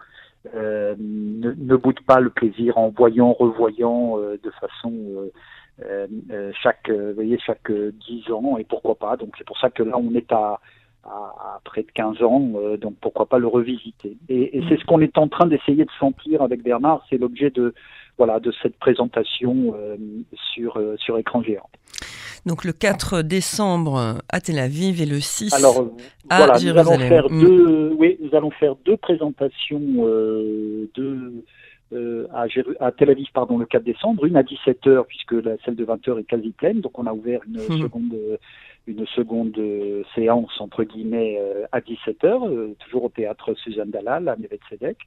euh, 0.54 0.94
ne, 0.98 1.52
ne 1.52 1.76
boude 1.76 2.00
pas 2.00 2.20
le 2.20 2.30
plaisir 2.30 2.76
en 2.76 2.90
voyant, 2.90 3.32
revoyant 3.32 4.18
euh, 4.18 4.38
de 4.42 4.50
façon 4.50 5.30
euh, 5.82 6.52
chaque, 6.62 6.90
vous 6.90 7.14
voyez, 7.14 7.38
chaque 7.38 7.70
dix 7.72 8.30
ans 8.30 8.58
et 8.58 8.64
pourquoi 8.64 8.94
pas. 8.96 9.16
Donc 9.16 9.34
c'est 9.38 9.46
pour 9.46 9.58
ça 9.58 9.70
que 9.70 9.82
là 9.82 9.96
on 9.96 10.14
est 10.14 10.30
à, 10.32 10.60
à, 11.04 11.60
près 11.64 11.82
de 11.82 11.90
15 11.92 12.22
ans, 12.22 12.52
donc 12.78 12.94
pourquoi 13.00 13.26
pas 13.26 13.38
le 13.38 13.46
revisiter. 13.46 14.16
Et, 14.28 14.58
et 14.58 14.64
c'est 14.68 14.78
ce 14.78 14.84
qu'on 14.84 15.00
est 15.00 15.16
en 15.18 15.28
train 15.28 15.46
d'essayer 15.46 15.84
de 15.84 15.90
sentir 15.98 16.42
avec 16.42 16.62
Bernard, 16.62 17.04
c'est 17.08 17.18
l'objet 17.18 17.50
de 17.50 17.74
voilà 18.18 18.40
de 18.40 18.52
cette 18.62 18.76
présentation 18.78 19.74
sur 20.54 20.80
sur 20.98 21.18
écran 21.18 21.42
géant. 21.42 21.68
Donc 22.46 22.64
le 22.64 22.72
4 22.72 23.22
décembre 23.22 24.18
à 24.28 24.40
Tel 24.40 24.58
Aviv 24.58 25.00
et 25.00 25.06
le 25.06 25.18
6 25.18 25.54
Alors, 25.54 25.88
à 26.28 26.38
voilà, 26.38 26.58
Jérusalem. 26.58 26.84
Nous 26.84 26.92
allons 26.92 27.08
faire 27.08 27.30
mm. 27.30 27.40
deux, 27.40 27.94
oui, 27.98 28.18
nous 28.20 28.34
allons 28.36 28.50
faire 28.50 28.76
deux 28.84 28.96
présentations 28.98 29.80
euh, 30.00 30.90
euh, 31.92 32.26
à, 32.34 32.46
à, 32.80 32.92
Tel 32.92 33.10
Aviv 33.10 33.28
pardon, 33.32 33.56
le 33.56 33.64
4 33.64 33.82
décembre, 33.82 34.26
une 34.26 34.36
à 34.36 34.42
17h 34.42 35.06
puisque 35.06 35.32
la 35.32 35.56
celle 35.64 35.76
de 35.76 35.86
20h 35.86 36.20
est 36.20 36.24
quasi 36.24 36.50
pleine, 36.50 36.80
donc 36.80 36.98
on 36.98 37.06
a 37.06 37.12
ouvert 37.12 37.40
une 37.46 37.60
mm. 37.60 37.82
seconde 37.82 38.14
une 38.86 39.06
seconde 39.06 39.58
séance 40.14 40.60
entre 40.60 40.84
guillemets 40.84 41.38
euh, 41.40 41.64
à 41.72 41.80
17h, 41.80 42.74
toujours 42.78 43.04
au 43.04 43.08
théâtre 43.08 43.54
Suzanne 43.54 43.90
Dalal 43.90 44.28
à 44.28 44.36
Sedek 44.68 44.98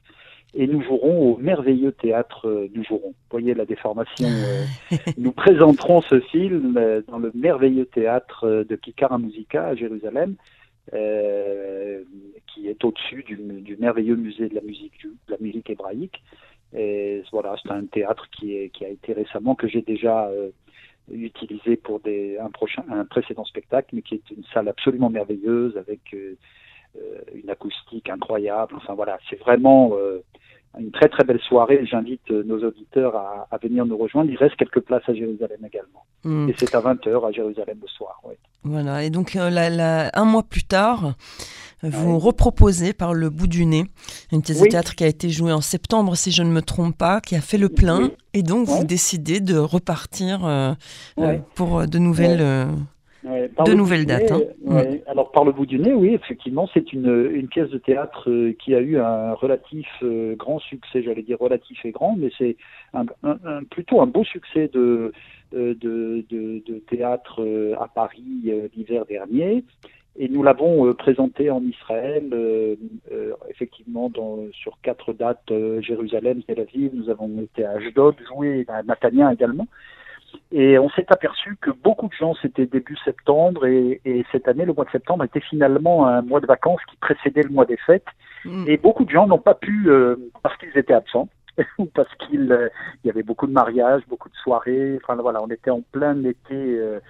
et 0.54 0.66
nous 0.66 0.82
jouerons 0.82 1.32
au 1.32 1.36
merveilleux 1.36 1.92
théâtre 1.92 2.48
euh, 2.48 2.68
nous 2.74 2.84
jouerons. 2.84 3.10
Vous 3.10 3.30
voyez 3.30 3.54
la 3.54 3.66
déformation. 3.66 4.28
Euh, 4.28 4.64
nous 5.18 5.32
présenterons 5.32 6.00
ce 6.02 6.20
film 6.20 6.76
euh, 6.76 7.02
dans 7.06 7.18
le 7.18 7.30
merveilleux 7.34 7.86
théâtre 7.86 8.64
de 8.68 8.76
Kikara 8.76 9.18
Musica 9.18 9.66
à 9.66 9.74
Jérusalem, 9.74 10.36
qui 10.90 12.66
est 12.66 12.82
au-dessus 12.82 13.22
du, 13.24 13.36
du, 13.36 13.76
merveilleux 13.76 14.16
musée 14.16 14.48
de 14.48 14.54
la 14.54 14.62
musique, 14.62 15.02
de 15.04 15.32
la 15.32 15.36
musique 15.38 15.68
hébraïque. 15.68 16.22
Et 16.74 17.22
voilà, 17.30 17.56
c'est 17.62 17.70
un 17.70 17.84
théâtre 17.84 18.26
qui, 18.30 18.54
est, 18.54 18.70
qui 18.70 18.86
a 18.86 18.88
été 18.88 19.12
récemment 19.12 19.54
que 19.54 19.68
j'ai 19.68 19.82
déjà 19.82 20.30
utilisé 21.12 21.76
pour 21.76 22.00
des, 22.00 22.38
un 22.38 22.50
prochain, 22.50 22.84
un 22.90 23.04
précédent 23.04 23.44
spectacle, 23.44 23.94
mais 23.94 24.02
qui 24.02 24.14
est 24.14 24.30
une 24.30 24.44
salle 24.52 24.68
absolument 24.68 25.10
merveilleuse 25.10 25.76
avec 25.76 26.14
une 27.34 27.50
acoustique 27.50 28.08
incroyable. 28.10 28.74
Enfin 28.76 28.94
voilà, 28.94 29.18
c'est 29.28 29.38
vraiment 29.38 29.92
une 30.78 30.90
très 30.90 31.08
très 31.08 31.24
belle 31.24 31.40
soirée. 31.40 31.84
J'invite 31.90 32.30
euh, 32.30 32.42
nos 32.44 32.62
auditeurs 32.64 33.16
à, 33.16 33.58
venir 33.62 33.86
nous 33.86 33.96
rejoindre. 33.96 34.30
Il 34.30 34.36
reste 34.36 34.56
quelques 34.56 34.80
places 34.80 35.02
à 35.08 35.14
Jérusalem 35.14 35.58
également. 35.64 36.04
Hmm. 36.24 36.48
Et 36.48 36.54
c'est 36.56 36.74
à 36.74 36.80
20h 36.80 37.28
à 37.28 37.32
Jérusalem 37.32 37.78
le 37.80 37.88
soir. 37.88 38.20
Voilà, 38.64 39.04
et 39.04 39.10
donc 39.10 39.36
euh, 39.36 40.10
un 40.12 40.24
mois 40.24 40.42
plus 40.42 40.64
tard, 40.64 41.14
vous 41.82 42.18
reproposez 42.18 42.92
par 42.92 43.14
le 43.14 43.30
bout 43.30 43.46
du 43.46 43.66
nez 43.66 43.84
une 44.32 44.42
pièce 44.42 44.60
de 44.60 44.66
théâtre 44.66 44.94
qui 44.94 45.04
a 45.04 45.06
été 45.06 45.30
jouée 45.30 45.52
en 45.52 45.60
septembre, 45.60 46.16
si 46.16 46.32
je 46.32 46.42
ne 46.42 46.50
me 46.50 46.60
trompe 46.60 46.96
pas, 46.96 47.20
qui 47.20 47.36
a 47.36 47.40
fait 47.40 47.58
le 47.58 47.68
plein. 47.68 48.10
Et 48.34 48.42
donc 48.42 48.66
vous 48.66 48.84
décidez 48.84 49.40
de 49.40 49.56
repartir 49.56 50.44
euh, 50.44 50.74
pour 51.54 51.86
de 51.86 51.98
nouvelles 51.98 52.68
de 53.24 53.74
nouvelles 53.74 54.06
dates. 54.06 54.32
Hein. 54.32 54.96
Alors 55.06 55.32
par 55.32 55.44
le 55.44 55.52
bout 55.52 55.66
du 55.66 55.78
nez, 55.78 55.92
oui, 55.92 56.14
effectivement, 56.14 56.68
c'est 56.72 56.92
une, 56.92 57.30
une, 57.32 57.48
pièce 57.48 57.68
de 57.70 57.78
théâtre 57.78 58.30
euh, 58.30 58.54
qui 58.62 58.74
a 58.74 58.80
eu 58.80 58.98
un 58.98 59.32
relatif 59.34 59.88
euh, 60.02 60.34
grand 60.36 60.58
succès, 60.60 61.02
j'allais 61.02 61.22
dire 61.22 61.38
relatif 61.38 61.84
et 61.84 61.90
grand, 61.90 62.16
mais 62.16 62.30
c'est 62.38 62.56
un, 62.94 63.06
plutôt 63.70 64.00
un 64.00 64.06
beau 64.06 64.24
succès 64.24 64.68
de, 64.72 65.12
euh, 65.54 65.74
de, 65.74 66.24
de, 66.30 66.62
de 66.66 66.78
théâtre 66.90 67.44
à 67.80 67.88
Paris 67.88 68.24
l'hiver 68.76 69.04
dernier. 69.06 69.64
Et 70.20 70.28
nous 70.28 70.42
l'avons 70.42 70.92
présenté 70.94 71.48
en 71.48 71.62
Israël, 71.62 72.24
effectivement, 73.48 74.10
dans, 74.10 74.38
sur 74.50 74.76
quatre 74.82 75.12
dates, 75.12 75.52
Jérusalem, 75.80 76.42
Tel 76.42 76.58
Aviv, 76.58 76.90
nous 76.92 77.08
avons 77.08 77.30
été 77.40 77.64
à 77.64 77.72
Ashdod, 77.72 78.16
joué 78.28 78.64
à 78.66 78.82
Natania 78.82 79.32
également. 79.32 79.68
Et 80.50 80.78
on 80.78 80.88
s'est 80.90 81.06
aperçu 81.08 81.56
que 81.60 81.70
beaucoup 81.70 82.08
de 82.08 82.14
gens, 82.14 82.34
c'était 82.40 82.66
début 82.66 82.96
septembre, 83.04 83.66
et, 83.66 84.00
et, 84.04 84.24
cette 84.32 84.48
année, 84.48 84.64
le 84.64 84.72
mois 84.72 84.86
de 84.86 84.90
septembre 84.90 85.24
était 85.24 85.40
finalement 85.40 86.06
un 86.06 86.22
mois 86.22 86.40
de 86.40 86.46
vacances 86.46 86.80
qui 86.90 86.96
précédait 86.96 87.42
le 87.42 87.50
mois 87.50 87.66
des 87.66 87.76
fêtes. 87.76 88.06
Mm. 88.44 88.64
Et 88.66 88.76
beaucoup 88.78 89.04
de 89.04 89.10
gens 89.10 89.26
n'ont 89.26 89.38
pas 89.38 89.54
pu, 89.54 89.90
euh, 89.90 90.16
parce 90.42 90.56
qu'ils 90.56 90.76
étaient 90.76 90.94
absents, 90.94 91.28
ou 91.78 91.84
parce 91.86 92.12
qu'il 92.16 92.50
euh, 92.50 92.68
y 93.04 93.10
avait 93.10 93.22
beaucoup 93.22 93.46
de 93.46 93.52
mariages, 93.52 94.02
beaucoup 94.08 94.30
de 94.30 94.36
soirées. 94.36 94.98
Enfin 95.02 95.16
voilà, 95.16 95.42
on 95.42 95.48
était 95.48 95.70
en 95.70 95.82
plein 95.92 96.24
été 96.24 96.54
euh, 96.54 97.00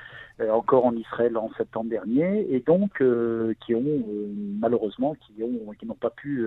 encore 0.51 0.87
en 0.87 0.95
Israël 0.95 1.37
en 1.37 1.51
septembre 1.57 1.91
dernier, 1.91 2.47
et 2.53 2.61
donc 2.61 3.03
qui 3.61 3.75
ont 3.75 4.05
malheureusement 4.61 5.17
qui 5.21 5.43
ont 5.43 5.73
qui 5.73 5.85
n'ont 5.85 5.95
pas 5.95 6.11
pu 6.11 6.47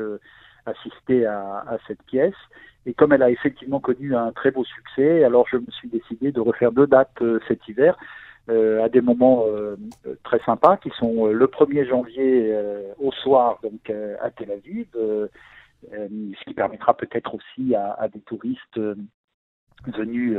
assister 0.65 1.25
à, 1.25 1.77
cette 1.87 2.01
pièce. 2.03 2.35
Et 2.85 2.93
comme 2.93 3.13
elle 3.13 3.23
a 3.23 3.29
effectivement 3.29 3.79
connu 3.79 4.15
un 4.15 4.31
très 4.31 4.51
beau 4.51 4.63
succès, 4.63 5.23
alors 5.23 5.47
je 5.47 5.57
me 5.57 5.69
suis 5.69 5.89
décidé 5.89 6.31
de 6.31 6.39
refaire 6.39 6.71
deux 6.71 6.87
dates 6.87 7.21
euh, 7.21 7.39
cet 7.47 7.67
hiver. 7.67 7.97
Euh, 8.49 8.83
à 8.83 8.89
des 8.89 9.01
moments 9.01 9.45
euh, 9.47 9.75
très 10.23 10.39
sympas 10.39 10.77
qui 10.77 10.89
sont 10.97 11.27
le 11.27 11.45
1er 11.45 11.87
janvier 11.87 12.57
au 12.97 13.11
soir 13.11 13.59
donc 13.61 13.91
à 14.19 14.31
Tel 14.31 14.51
Aviv, 14.51 14.87
ce 14.93 16.43
qui 16.45 16.53
permettra 16.55 16.97
peut-être 16.97 17.35
aussi 17.35 17.75
à, 17.75 18.07
des 18.11 18.19
touristes 18.21 18.79
venus 19.85 20.37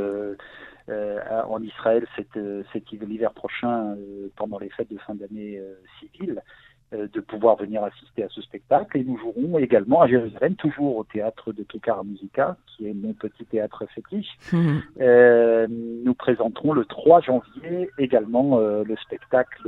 en 0.89 1.63
Israël 1.63 2.05
cet, 2.17 2.37
cet 2.73 2.91
l'hiver 2.91 3.33
prochain 3.33 3.95
pendant 4.35 4.59
les 4.59 4.69
fêtes 4.69 4.91
de 4.91 4.97
fin 4.97 5.15
d'année 5.15 5.61
civile 5.99 6.41
de 6.93 7.19
pouvoir 7.19 7.55
venir 7.57 7.83
assister 7.83 8.23
à 8.23 8.29
ce 8.29 8.41
spectacle. 8.41 8.97
Et 8.97 9.03
nous 9.03 9.17
jouerons 9.17 9.57
également 9.57 10.01
à 10.01 10.07
Jérusalem, 10.07 10.55
toujours 10.55 10.97
au 10.97 11.03
théâtre 11.03 11.51
de 11.51 11.63
Kekara 11.63 12.03
Musica, 12.03 12.55
qui 12.67 12.87
est 12.87 12.93
mon 12.93 13.13
petit 13.13 13.45
théâtre 13.45 13.83
fétiche. 13.93 14.29
Mmh. 14.51 14.79
nous 16.05 16.13
présenterons 16.13 16.73
le 16.73 16.85
3 16.85 17.21
janvier 17.21 17.89
également 17.97 18.59
le 18.59 18.95
spectacle 18.97 19.67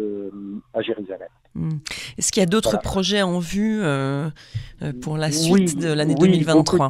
à 0.74 0.82
Jérusalem. 0.82 1.30
Mmh. 1.56 1.70
Est-ce 2.18 2.32
qu'il 2.32 2.42
y 2.42 2.44
a 2.44 2.50
d'autres 2.50 2.80
projets 2.80 3.22
en 3.22 3.40
vue 3.40 3.82
pour 5.02 5.18
la 5.18 5.32
suite 5.32 5.80
de 5.80 5.92
l'année 5.92 6.16
2023 6.16 6.90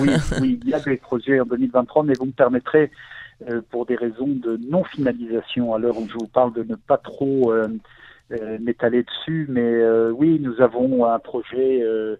oui, 0.00 0.10
oui, 0.40 0.60
il 0.62 0.68
y 0.68 0.74
a 0.74 0.80
des 0.80 0.96
projets 0.96 1.40
en 1.40 1.46
2023, 1.46 2.04
mais 2.04 2.14
vous 2.18 2.26
me 2.26 2.32
permettrez, 2.32 2.90
pour 3.70 3.86
des 3.86 3.96
raisons 3.96 4.28
de 4.28 4.58
non-finalisation, 4.68 5.74
à 5.74 5.78
l'heure 5.78 5.98
où 5.98 6.08
je 6.08 6.14
vous 6.14 6.26
parle, 6.26 6.52
de 6.54 6.62
ne 6.62 6.74
pas 6.74 6.98
trop 6.98 7.52
euh, 7.52 7.68
m'étaler 8.30 9.04
dessus, 9.04 9.46
mais 9.48 9.60
euh, 9.60 10.10
oui, 10.10 10.38
nous 10.40 10.60
avons 10.60 11.04
un 11.04 11.18
projet 11.18 11.82
euh, 11.82 12.16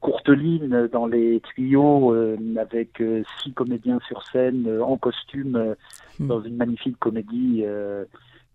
courte 0.00 0.28
ligne 0.28 0.88
dans 0.88 1.06
les 1.06 1.40
tuyaux 1.40 2.14
avec 2.58 3.02
six 3.42 3.52
comédiens 3.52 3.98
sur 4.06 4.22
scène 4.24 4.68
en 4.82 4.96
costume 4.98 5.74
hmm. 6.18 6.26
dans 6.26 6.42
une 6.42 6.56
magnifique 6.56 6.98
comédie 6.98 7.64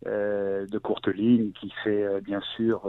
de 0.05 0.77
courte 0.77 1.07
ligne 1.07 1.49
qui 1.59 1.73
fait 1.83 2.21
bien 2.21 2.41
sûr 2.55 2.87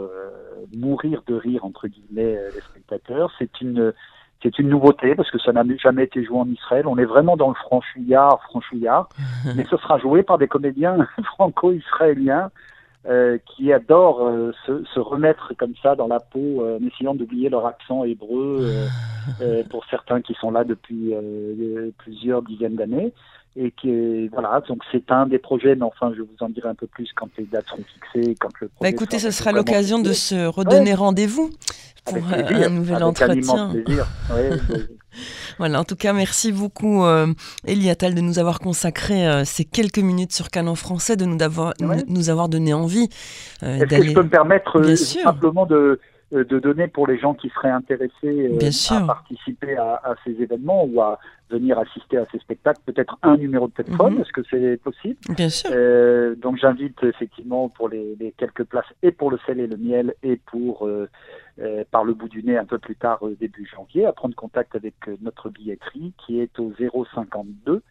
mourir 0.75 1.23
de 1.25 1.33
rire 1.33 1.65
entre 1.65 1.87
guillemets 1.87 2.37
les 2.53 2.61
spectateurs. 2.61 3.31
C'est 3.39 3.59
une 3.59 3.91
c'est 4.43 4.59
une 4.59 4.69
nouveauté 4.69 5.15
parce 5.15 5.31
que 5.31 5.39
ça 5.39 5.51
n'a 5.51 5.63
jamais 5.77 6.03
été 6.03 6.23
joué 6.23 6.37
en 6.37 6.47
Israël. 6.47 6.85
On 6.87 6.97
est 6.97 7.05
vraiment 7.05 7.37
dans 7.37 7.49
le 7.49 7.55
franchouillard, 7.55 8.41
franchouillard, 8.43 9.09
mais 9.55 9.65
ce 9.65 9.77
sera 9.77 9.97
joué 9.97 10.23
par 10.23 10.37
des 10.37 10.47
comédiens 10.47 11.07
franco-israéliens 11.23 12.51
euh, 13.07 13.37
qui 13.45 13.71
adorent 13.71 14.27
euh, 14.27 14.51
se, 14.65 14.83
se, 14.93 14.99
remettre 14.99 15.53
comme 15.57 15.73
ça 15.81 15.95
dans 15.95 16.07
la 16.07 16.19
peau, 16.19 16.61
euh, 16.61 16.77
en 16.77 16.85
essayant 16.85 17.15
d'oublier 17.15 17.47
leur 17.47 17.65
accent 17.65 18.03
hébreu, 18.03 18.69
pour 19.69 19.85
certains 19.89 20.21
qui 20.21 20.33
sont 20.33 20.51
là 20.51 20.65
depuis 20.65 21.13
plusieurs 21.97 22.41
dizaines 22.41 22.75
d'années. 22.75 23.13
Et 23.55 23.71
qui 23.71 24.27
voilà, 24.27 24.61
donc 24.67 24.83
c'est 24.91 25.09
un 25.09 25.25
des 25.25 25.39
projets, 25.39 25.75
mais 25.75 25.83
enfin, 25.83 26.11
je 26.15 26.21
vous 26.21 26.35
en 26.41 26.49
dirai 26.49 26.67
un 26.67 26.75
peu 26.75 26.85
plus 26.85 27.09
quand 27.15 27.29
les 27.37 27.45
dates 27.45 27.67
seront 27.67 27.83
fixées, 27.83 28.35
quand 28.39 28.51
le 28.59 28.69
bah 28.81 28.89
écoutez, 28.89 29.19
ce 29.19 29.31
sera 29.31 29.51
l'occasion 29.51 29.99
de 29.99 30.11
se 30.11 30.45
redonner 30.45 30.93
rendez-vous 30.93 31.49
pour 32.05 32.17
un 32.17 32.69
nouvel 32.69 33.03
entretien. 33.03 33.71
Voilà, 35.57 35.79
en 35.79 35.83
tout 35.83 35.95
cas, 35.95 36.13
merci 36.13 36.51
beaucoup, 36.51 37.03
euh, 37.03 37.27
Eliatal, 37.65 38.13
de 38.13 38.21
nous 38.21 38.39
avoir 38.39 38.59
consacré 38.59 39.27
euh, 39.27 39.43
ces 39.43 39.65
quelques 39.65 39.99
minutes 39.99 40.33
sur 40.33 40.49
Canon 40.49 40.75
français, 40.75 41.15
de 41.15 41.25
nous 41.25 41.41
avoir, 41.41 41.73
nous 42.07 42.29
avoir 42.29 42.49
donné 42.49 42.73
envie 42.73 43.09
euh, 43.63 43.77
Est-ce 43.77 43.85
que 43.85 44.03
je 44.03 44.13
peux 44.13 44.23
me 44.23 44.29
permettre 44.29 44.79
euh, 44.79 44.95
simplement 44.95 45.65
de, 45.65 45.99
de 46.31 46.59
donner 46.59 46.87
pour 46.87 47.07
les 47.07 47.17
gens 47.17 47.33
qui 47.33 47.49
seraient 47.49 47.69
intéressés 47.69 48.51
à 48.91 49.01
participer 49.01 49.77
à, 49.77 50.01
à, 50.03 50.15
ces 50.23 50.31
événements 50.41 50.85
ou 50.85 51.01
à 51.01 51.19
venir 51.49 51.79
assister 51.79 52.17
à 52.17 52.25
ces 52.31 52.39
spectacles, 52.39 52.81
peut-être 52.85 53.17
un 53.23 53.37
numéro 53.37 53.67
de 53.67 53.71
téléphone, 53.71 54.15
mhm. 54.15 54.21
est-ce 54.21 54.33
que 54.33 54.41
c'est 54.49 54.81
possible? 54.83 55.15
Bien 55.29 55.49
sûr. 55.49 55.69
donc 56.37 56.57
j'invite 56.57 57.01
effectivement 57.03 57.69
pour 57.69 57.87
les, 57.87 58.17
les, 58.19 58.33
quelques 58.33 58.65
places 58.65 58.91
et 59.01 59.11
pour 59.11 59.31
le 59.31 59.39
sel 59.45 59.59
et 59.61 59.67
le 59.67 59.77
miel 59.77 60.13
et 60.23 60.35
pour 60.35 60.85
euh, 60.85 61.07
par 61.91 62.03
le 62.03 62.13
bout 62.13 62.29
du 62.29 62.43
nez 62.43 62.57
un 62.57 62.65
peu 62.65 62.77
plus 62.77 62.95
tard 62.95 63.25
euh, 63.25 63.35
début 63.35 63.65
janvier, 63.65 64.05
à 64.05 64.13
prendre 64.13 64.35
contact 64.35 64.75
avec 64.75 64.95
euh, 65.07 65.17
notre 65.21 65.49
billetterie 65.49 66.13
qui 66.17 66.39
est 66.39 66.59
au 66.59 66.73
052 66.75 67.81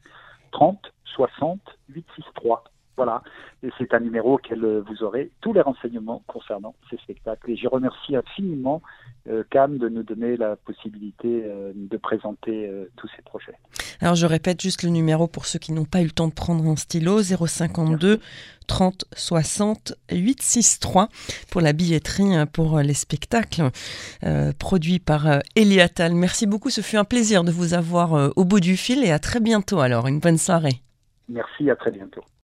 30 0.53 0.93
60 1.05 1.61
863. 1.89 2.65
Voilà, 2.97 3.23
et 3.63 3.69
c'est 3.77 3.93
un 3.93 4.01
numéro 4.01 4.35
auquel 4.35 4.65
vous 4.87 5.03
aurez 5.03 5.31
tous 5.43 5.53
les 5.53 5.61
renseignements 5.61 6.23
concernant 6.27 6.75
ces 6.89 6.97
spectacles. 6.97 7.51
Et 7.51 7.57
je 7.57 7.69
remercie 7.69 8.17
infiniment 8.17 8.81
euh, 8.81 9.06
Cam 9.51 9.79
de 9.79 9.89
nous 9.89 10.03
donner 10.03 10.37
la 10.37 10.57
possibilité 10.57 11.45
de 11.75 11.97
présenter 11.97 12.71
tous 12.97 13.09
ces 13.17 13.23
projets. 13.23 13.55
Alors 14.01 14.15
je 14.15 14.27
répète 14.27 14.61
juste 14.61 14.83
le 14.83 14.91
numéro 14.91 15.27
pour 15.27 15.47
ceux 15.47 15.59
qui 15.59 15.73
n'ont 15.73 15.85
pas 15.85 16.03
eu 16.03 16.05
le 16.05 16.11
temps 16.11 16.29
de 16.29 16.35
prendre 16.35 16.65
un 16.67 16.77
stylo 16.77 17.23
052 17.23 18.21
30 18.67 19.05
60 19.15 19.95
863 20.11 21.09
pour 21.51 21.61
la 21.61 21.73
billetterie 21.73 22.35
hein, 22.35 22.47
pour 22.47 22.79
les 22.81 22.95
spectacles 22.95 23.71
euh, 24.25 24.53
produits 24.59 24.99
par 24.99 25.27
euh, 25.27 25.39
Eliatal. 25.55 26.15
Merci 26.15 26.47
beaucoup, 26.47 26.71
ce 26.71 26.81
fut 26.81 26.97
un 26.97 27.05
plaisir 27.05 27.45
de 27.45 27.51
vous 27.51 27.75
avoir 27.75 28.15
euh, 28.15 28.31
au 28.37 28.45
bout 28.45 28.61
du 28.61 28.77
fil 28.77 29.05
et 29.05 29.11
à 29.11 29.19
très 29.19 29.41
bientôt 29.41 29.81
alors, 29.81 30.07
une 30.09 30.21
bonne 30.21 30.39
soirée. 30.39 30.81
Merci, 31.29 31.71
à 31.71 31.77
très 31.77 31.91
bientôt. 31.91 32.23